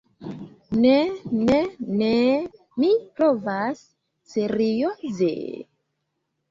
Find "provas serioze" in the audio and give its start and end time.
3.21-5.33